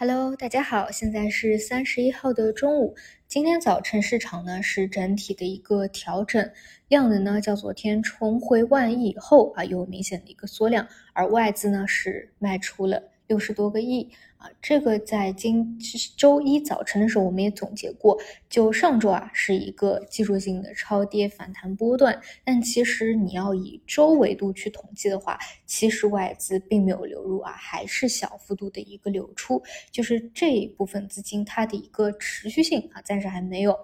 [0.00, 2.94] Hello，大家好，现在是三十一号的中午。
[3.26, 6.48] 今天早晨市场呢是整体的一个调整，
[6.86, 13.10] 量能呢较昨天重回万亿以后啊有明显的一个缩量，而外资呢是卖出了。
[13.28, 15.78] 六十多个亿啊，这个在今
[16.16, 18.18] 周一早晨的时候我们也总结过，
[18.48, 33.78] 就上周啊是一个技术性的超跌反弹波段，但其实你要以周维度去统计的话，其实外资并没有流入啊，还是小幅度的一个流出，就是这一部分资金它的一个持续性啊暂时还没有。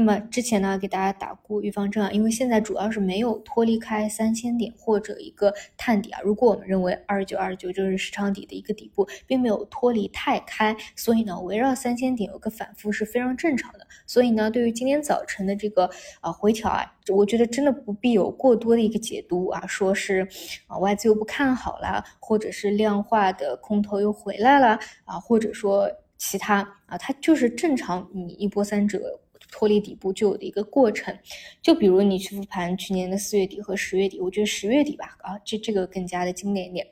[0.00, 6.18] 那么之前呢，给大家打过预防针啊，因为现在主要是没有脱离开三千点或者一个探底啊。
[6.24, 13.86] 如果我们认为二九二九就是市场底的一个底部，并没有脱离太开，所以呢，围绕三千点有个反复是非常正常的。
[14.06, 15.90] 所以呢，对于今天早晨的这个
[16.22, 20.26] 啊回调啊，我觉得真的不必有过多的一个解读啊，说是
[20.66, 29.20] 啊外资又不看好了，或者是量化的空头又回来了啊，或者说其他啊，它就是正常你一波三折。
[29.50, 31.16] 脱离底部就有的一个过程，
[31.62, 36.86] 就比如你去复盘去年的四月底和十月底，我觉得十月底吧，啊，这这个更加的经典一点，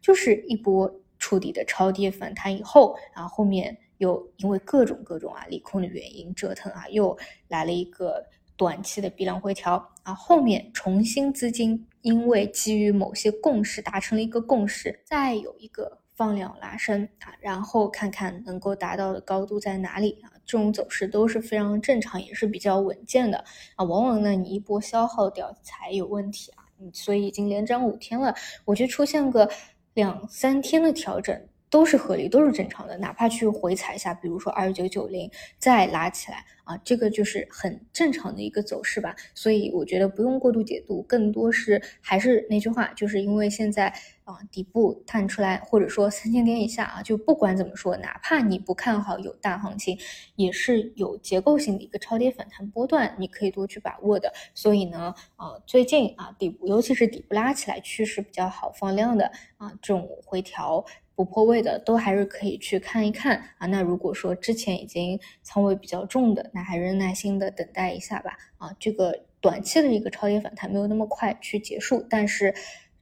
[0.00, 7.16] 就是一波触底的超跌反弹以后，然后后面又因为各种各种啊利空的原因折腾啊，又
[7.48, 8.24] 来了一个
[8.56, 15.98] 短期的避量回调啊，后面重新资金因为基于某些共识达成了一个共识，再有一个。
[16.14, 20.30] 放量拉升啊，然后看看能够达到的高度在哪里啊？
[20.46, 23.44] 这种走势都是非常正常，也是比较稳健的
[23.76, 23.84] 啊。
[23.84, 26.64] 往往呢，你一波消耗掉才有问题啊。
[26.78, 28.34] 嗯，所以已经连涨五天了，
[28.64, 29.48] 我就出现个
[29.94, 32.96] 两三天的调整都是合理，都是正常的。
[32.98, 39.16] 哪怕去回踩一下，比如说二九九零再拉起来啊，这个就是很正常的一个走势吧。
[39.34, 43.92] 所以我觉得不用过度解读，更多是还是那句话，就是因为现在。
[44.24, 49.98] 啊，底部探出来，或者说三千点以下啊，就不管怎么说，哪怕你不看好有大行情，
[50.36, 54.32] 也是有结构性的一个超跌反弹波段，你可以多去把握的。
[54.54, 60.82] 所以呢，啊，最近啊，底部尤其是底部拉起来，趋势比较好放量的啊，这种回调
[61.14, 63.66] 不破位的，都还是可以去看一看啊。
[63.66, 68.36] 那如果说之前已经仓位比较重的，那还是耐心的等待一下吧。
[68.58, 72.54] 啊，这个短期的一个超跌反弹没有那么快去结束，但是。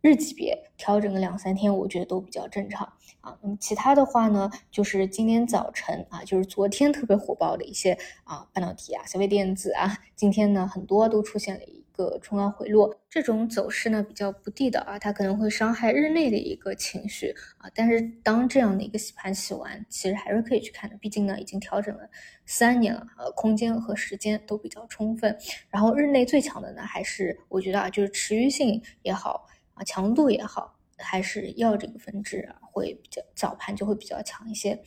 [0.00, 2.86] 日级别调整个两三天，我觉得都比较正常
[3.20, 3.36] 啊。
[3.42, 17.68] 那么其他的话呢，就是今天早晨啊，就是昨天特别火爆的一些啊半导体啊、消费电子啊，今天呢很多都出现了一个冲高回落，这种走势呢比较不地道啊，它可能会伤害日内的一个情绪啊。
[17.74, 22.08] 但是当这样的一个洗盘洗完，其实还是可以去看的，毕竟呢已经调整了
[22.46, 25.36] 三年了，呃，空间和时间都比较充分。
[25.68, 29.48] 然后日内最强的呢，还是我觉得啊，就是持续性也好。
[29.74, 34.82] 啊，强度也好，还是要这个分支啊，会比较早盘就会比较强一些。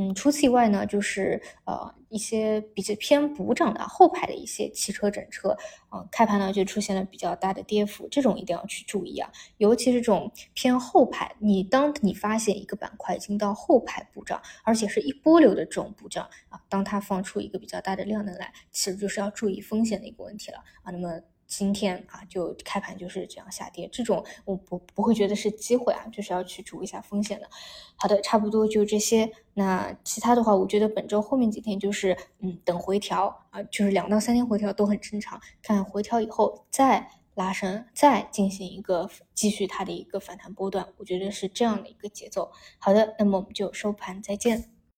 [0.00, 5.56] 嗯，除此以外呢，就是呃一些比较偏补涨的后排的一些汽车整车，
[5.88, 9.28] 啊，开盘呢就出现了比较大的跌幅，这种一定要去注意啊。
[9.56, 20.92] 尤其是这种偏后排，你当你发现一个板块已经到后排补涨，而且是一波流的这种补涨啊，当它放出一个比较大的量能来，其实就是要注意风险的一个问题了啊。
[20.92, 21.20] 那么。
[21.48, 27.48] 今天啊，就开盘就是这样下跌，这种我不不会觉得是机会啊，就是要去注意一下风险的。
[27.96, 29.32] 好的，差不多就这些。
[29.54, 35.40] 那其他的话，我觉得本周后面几天就是嗯，等回调啊，就是两到三天回调都很正常。
[35.62, 42.52] 看回调以后再拉升，再进行一个继续它的一个反弹波段，我觉得是这样的一个节奏。
[42.78, 44.77] 好的，那么我们就收盘再见。